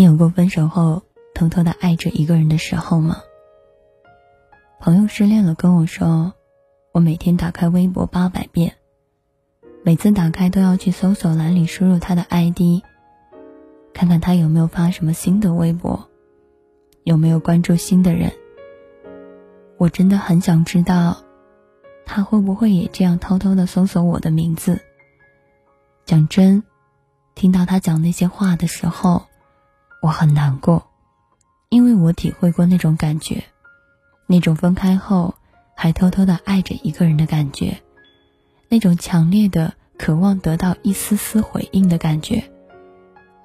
[0.00, 1.02] 你有过分手后
[1.34, 3.18] 偷偷的爱着一个人的时候吗？
[4.80, 6.32] 朋友失恋了跟我说，
[6.90, 8.76] 我每天打开微博八百遍，
[9.82, 12.82] 每次打开都要去搜索栏里输入他的 ID，
[13.92, 16.08] 看看他有没有发什么新的微博，
[17.04, 18.32] 有没有关注新的人。
[19.76, 21.18] 我真的很想知道，
[22.06, 24.80] 他会不会也这样偷偷的搜索我的名字。
[26.06, 26.62] 讲真，
[27.34, 29.26] 听到他讲那些话的时候。
[30.02, 30.86] 我很难过，
[31.68, 33.44] 因为我体会过那种感觉，
[34.26, 35.34] 那种分开后
[35.76, 37.80] 还偷偷的爱着一个人的感觉，
[38.68, 42.42] 那种强烈的渴望得到一丝丝回应的感觉。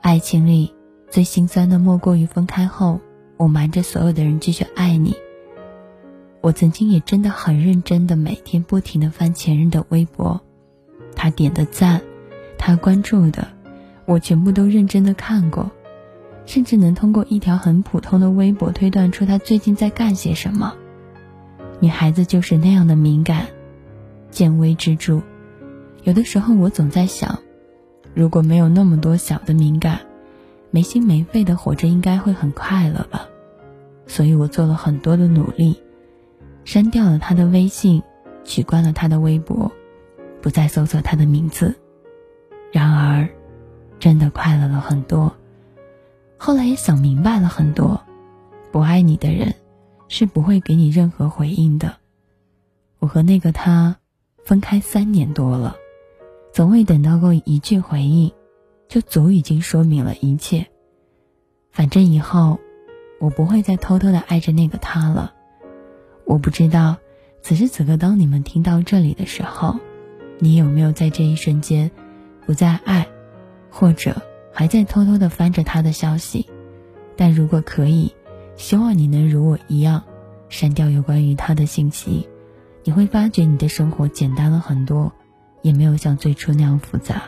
[0.01, 0.73] 爱情里
[1.09, 3.01] 最心酸的莫过于分开后，
[3.37, 5.15] 我瞒着所有的人继续爱你。
[6.41, 10.39] 我曾经也真的很认真的每天不停的翻前任的微博，
[11.15, 12.01] 他点的赞，
[12.57, 13.47] 他关注的，
[14.05, 15.69] 我全部都认真的看过。
[16.45, 20.73] 甚至能通过一条很普通的微博推断出他最近在干些什么。
[21.79, 23.47] 女孩子就是那样的敏感，
[24.31, 25.21] 见微知著。
[26.03, 27.39] 有的时候我总在想，
[28.13, 29.99] 如果没有那么多小的敏感，
[30.71, 33.27] 没心没肺的活着应该会很快乐吧。
[34.07, 35.81] 所以我做了很多的努力，
[36.63, 38.03] 删掉了他的微信，
[38.43, 39.71] 取关了他的微博，
[40.41, 41.75] 不再搜索他的名字。
[42.71, 43.27] 然而，
[43.99, 45.35] 真的快乐了很多。
[46.45, 48.03] 后来也想明白了很多，
[48.71, 49.55] 不爱你的人
[50.07, 51.97] 是不会给你任何回应的。
[52.99, 53.97] 我和那个他
[54.43, 55.75] 分开三年多了，
[56.53, 58.31] 从未等到过一句回应，
[58.87, 60.67] 就足已经说明了一切。
[61.71, 62.59] 反正以后
[63.19, 65.33] 我不会再偷偷的爱着那个他了。
[66.25, 66.97] 我不知道
[67.41, 69.79] 此时此刻当你们听到这里的时候，
[70.37, 71.89] 你有没有在这一瞬间
[72.45, 73.07] 不再爱，
[73.71, 74.21] 或者？
[74.57, 76.47] 还在偷偷的翻着他的消息，
[77.17, 78.15] 但如果可以，
[78.55, 80.01] 希望你能如我一样，
[80.47, 82.25] 删掉有关于他的信息，
[82.85, 85.11] 你会发觉你的生活简单了很多，
[85.61, 87.23] 也没有像最初那样复杂。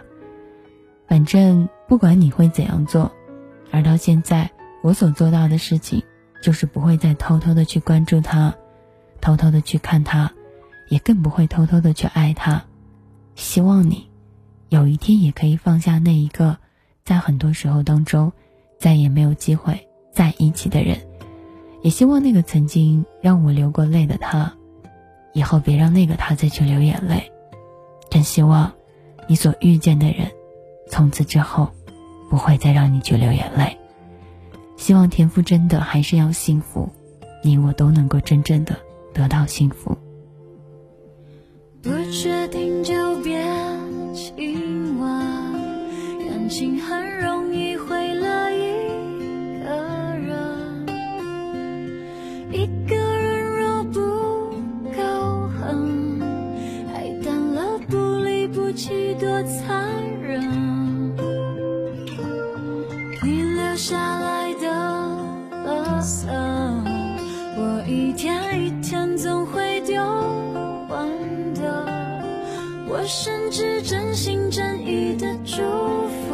[1.06, 3.12] 反正不管你会怎样做，
[3.72, 4.50] 而到现在
[4.82, 6.02] 我所做到的事情，
[6.42, 8.56] 就是不会再偷偷的去关注他，
[9.20, 10.32] 偷偷的去看他，
[10.88, 12.64] 也更不会偷偷的去爱他。
[13.36, 14.08] 希望你，
[14.70, 16.58] 有一天也可以放下那一个。
[17.08, 18.34] 在很多时候当中，
[18.78, 20.98] 再也没有机会在一起的人，
[21.82, 24.54] 也希望那个曾经让我流过泪的他，
[25.32, 27.32] 以后别让那个他再去流眼泪。
[28.10, 28.74] 真希望
[29.26, 30.30] 你所遇见的人，
[30.90, 31.70] 从此之后
[32.30, 33.78] 不会再让你去流眼泪。
[34.76, 36.90] 希望田馥甄的还是要幸福，
[37.42, 38.76] 你我都能够真正的
[39.14, 39.98] 得到幸福。
[41.82, 42.84] 不确定
[52.52, 54.00] 一个人若不
[54.96, 56.22] 够狠，
[56.94, 59.86] 爱淡了不离不弃多残
[60.22, 60.42] 忍。
[63.24, 64.68] 你留下来的
[65.66, 66.28] 垃圾，
[67.58, 70.02] 我一天一天总会丢
[70.90, 71.10] 完
[71.54, 71.86] 的。
[72.90, 75.58] 我甚至真心真意的祝
[76.08, 76.34] 福，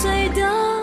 [0.00, 0.79] 醉的。